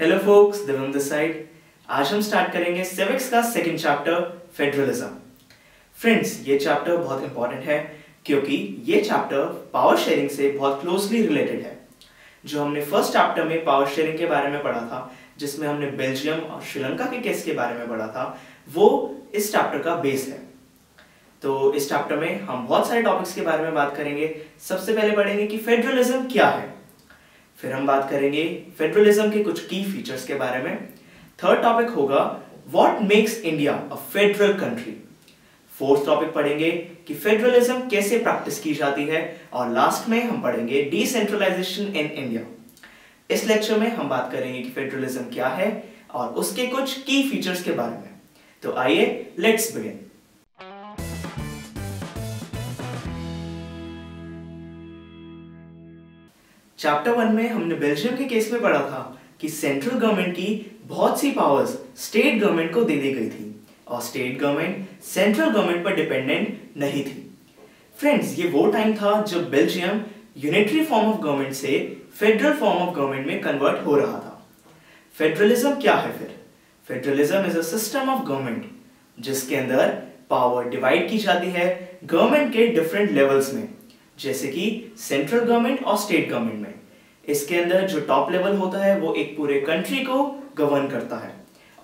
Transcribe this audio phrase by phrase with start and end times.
[0.00, 1.46] Hello folks Divam this side
[1.88, 4.20] आज हम start करेंगे सिविक्स का सेकंड चैप्टर
[4.56, 5.06] फेडरलिज्म
[5.98, 7.78] फ्रेंड्स ये चैप्टर बहुत इंपॉर्टेंट है,
[8.26, 9.42] क्योंकि ये चैप्टर
[9.72, 11.76] पावर शेयरिंग से बहुत क्लोजली रिलेटेड है।
[12.44, 16.40] जो हमने फ़र्स्ट चैप्टर में पावर शेयरिंग के बारे में पढ़ा था, जिसमें हमने बेल्जियम
[16.40, 20.40] और श्रीलंका के केस के बारे में पढ़ा था, वो इस चैप्टर का बेस है।
[21.42, 24.34] तो इस चैप्टर में हम बहुत सारे टॉपिक्स के बारे में बात करेंगे।
[24.68, 26.76] सबसे पहले पढ़ेंगे कि फेडरलिज्म क्या है।
[27.58, 28.44] फिर हम बात करेंगे
[28.78, 30.88] फेडरलिज्म के कुछ की फीचर्स के बारे में।
[31.38, 32.20] थर्ड टॉपिक होगा
[32.68, 34.92] what makes India a federal country
[35.72, 36.70] fourth topic पढ़ेंगे
[37.06, 39.20] कि फेडरलिज्म कैसे प्रैक्टिस की जाती है।
[39.52, 42.42] और लास्ट में हम पढ़ेंगे डिसेंट्रलाइजेशन इन इंडिया
[43.30, 45.70] इस लेक्चर में हम बात करेंगे कि फेडरलिज्म क्या है
[46.10, 48.10] और उसके कुछ की फीचर्स के बारे में।
[48.62, 50.00] तो आइए लेट्स बिगिन
[56.78, 61.20] चैप्टर वन में हमने बेल्जियम के केस में पढ़ा था कि सेंट्रल गवर्नमेंट की बहुत
[61.20, 63.46] सी पावर्स स्टेट गवर्नमेंट को दे दी गई थी
[63.88, 67.24] और स्टेट गवर्नमेंट सेंट्रल गवर्नमेंट पर डिपेंडेंट नहीं थी।
[67.98, 70.02] फ्रेंड्स ये वो टाइम था जब Belgium
[70.36, 71.78] unitary form of government से
[72.18, 74.46] फेडरल फॉर्म ऑफ़ गवर्नमेंट में कन्वर्ट हो रहा था।
[75.16, 76.34] फेडरलिज्म क्या है फिर?
[76.88, 78.70] Federalism is a system of government
[79.18, 79.88] जिसके अंदर
[80.30, 83.68] पावर डिवाइड की जाती है गवर्नमेंट के डिफरेंट लेवल्स में।
[84.20, 86.74] जैसे कि सेंट्रल गवर्नमेंट और स्टेट गवर्नमेंट में।
[87.28, 91.34] इसके अंदर जो टॉप लेवल होता है, वो एक पूरे कंट्री को गवर्न करता है।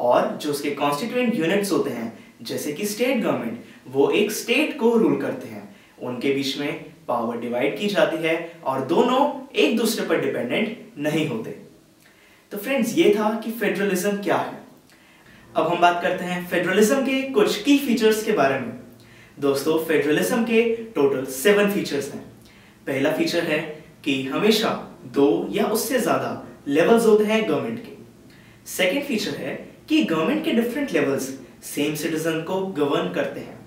[0.00, 4.96] और जो उसके कॉन्स्टिट्यूएंट यूनिट्स होते हैं, जैसे कि स्टेट गवर्नमेंट वो एक स्टेट को
[4.96, 10.06] रूल करते हैं। उनके बीच में पावर डिवाइड की जाती है और दोनों एक दूसरे
[10.06, 11.50] पर डिपेंडेंट नहीं होते।
[12.50, 14.64] तो फ्रेंड्स ये था कि फेडरलिज्म क्या है।
[15.56, 18.83] अब हम बात करते हैं फेडरलिज्म के कुछ की फीचर्स के बारे में।
[19.38, 20.62] दोस्तों फेडरलिज्म के
[20.94, 22.20] टोटल सेवन फीचर्स हैं।
[22.86, 23.58] पहला फीचर है
[24.04, 24.68] कि हमेशा
[25.14, 26.30] दो या उससे ज़्यादा
[26.68, 27.96] लेवल्स होते हैं गवर्नमेंट के।
[28.66, 29.54] सेकेंड फीचर है
[29.88, 31.28] कि गवर्नमेंट के डिफरेंट लेवल्स
[31.64, 33.58] सेम सिटीजन को गवर्न करते हैं।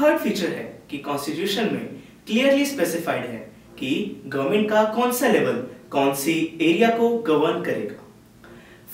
[0.00, 1.86] थर्ड फीचर है कि कॉन्स्टिट्यूशन में
[2.26, 3.38] क्लियरली स्पेसिफाइड है
[3.78, 3.94] कि
[4.26, 8.04] गवर्नमेंट का कौन सा लेवल कौन सी एरिया को गवर्न करेगा।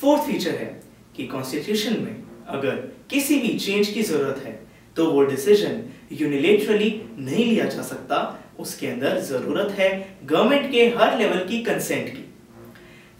[0.00, 0.70] फोर्थ फीचर है
[1.16, 2.16] कि कॉन्स्टिट्यूशन में
[2.48, 2.76] अगर
[3.10, 4.67] किसी भी चेंज की ज़रूरत है
[4.98, 5.82] तो वो डिसीज़न
[6.12, 8.18] यूनिलेटरली नहीं लिया जा सकता,
[8.60, 9.90] उसके अंदर ज़रूरत है
[10.24, 12.24] गवर्नमेंट के हर लेवल की कंसेंट की।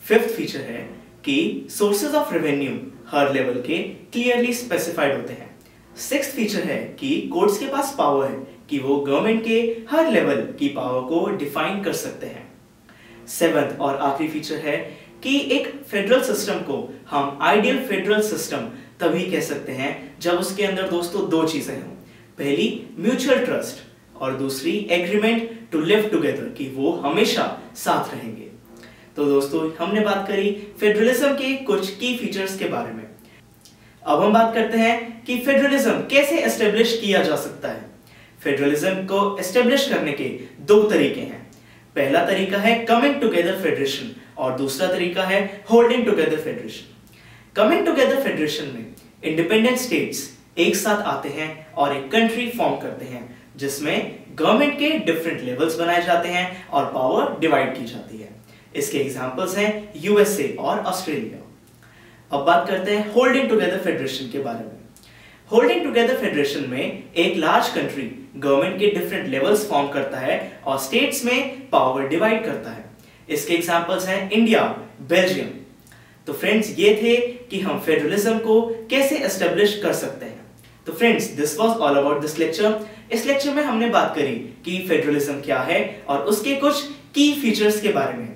[0.05, 0.81] फिफ्थ फीचर है
[1.25, 2.79] कि सोर्सेज ऑफ़ रेवेन्यू
[3.09, 3.79] हर लेवल के
[4.13, 5.49] क्लियरली स्पेसिफाइड होते हैं।
[5.99, 9.61] सिक्स फीचर है कि कोर्ट्स के पास पावर है कि वो गवर्नमेंट के
[9.91, 12.47] हर लेवल की पावर को डिफाइन कर सकते हैं।
[13.29, 14.77] सेवंथ और आखिरी फीचर है
[15.23, 16.77] कि एक फेडरल सिस्टम को
[17.11, 18.69] हम आइडियल फेडरल सिस्टम
[19.01, 21.95] तभी कह सकते हैं जब उसके अंदर दोस्तों दो चीज़ें हों।
[22.39, 23.87] पहली म्यूचुअल ट्रस्ट
[24.17, 27.45] और दूसरी एग्रीमेंट टू लिव टुगेदर कि वो हमेशा
[27.77, 28.47] साथ रहेंगे।
[29.17, 30.51] तो दोस्तों, हमने बात करी
[30.81, 33.07] फेडरलिज्म के कुछ की फीचर्स के बारे में।
[34.03, 37.87] अब हम बात करते हैं कि फेडरलिज्म कैसे एस्टेब्लिश किया जा सकता है।
[38.41, 40.29] फेडरलिज्म को एस्टेब्लिश करने के
[40.67, 41.47] दो तरीके हैं।
[41.97, 46.95] पहला तरीका है कमिंग टुगेदर फेडरेशन और दूसरा तरीका है holding together federation
[47.57, 48.95] coming together federation में
[49.25, 50.19] इंडिपेंडेंट स्टेट्स
[50.59, 53.23] एक साथ आते हैं और एक कंट्री फॉर्म करते हैं,
[53.57, 58.29] जिसमें गवर्नमेंट के डिफरेंट लेवल्स बनाए जाते हैं और पावर डिवाइड की जाती है।
[58.75, 61.45] इसके एग्जांपल्स हैं यूएसए और ऑस्ट्रेलिया
[62.31, 64.79] अब बात करते हैं होल्डिंग टुगेदर फेडरेशन के बारे में।
[65.51, 66.83] होल्डिंग टुगेदर फेडरेशन में
[67.17, 72.45] एक लार्ज कंट्री गवर्नमेंट के डिफरेंट लेवल्स फॉर्म करता है और स्टेट्स में पावर डिवाइड
[72.45, 72.85] करता है।
[73.29, 74.63] इसके एग्जांपल्स हैं इंडिया
[75.09, 75.57] बेल्जियम
[76.29, 77.17] तो फ्रेंड्स ये थे
[77.51, 80.47] कि हम फेडरलिज्म को कैसे एस्टेब्लिश कर सकते हैं।
[80.87, 82.79] तो friends this was all about this lecture
[83.13, 84.35] इस लेक्चर में हमने बात करी
[84.65, 85.79] कि फेडरलिज्म क्या है
[86.09, 86.83] और उसके कुछ
[87.15, 88.29] की फीचर्स के बारे में।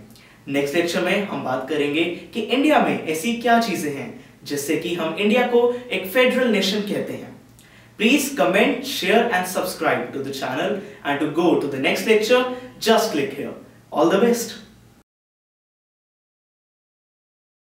[0.48, 2.04] नेक्स्ट लेक्चर में हम बात करेंगे
[2.34, 4.08] कि इंडिया में ऐसी क्या चीज़ें हैं,
[4.44, 7.30] जिससे कि हम इंडिया को एक फेडरल नेशन कहते हैं।
[7.98, 12.52] Please comment share and subscribe to the channel and to go to the next lecture
[12.82, 13.54] just click here
[13.92, 14.60] all the best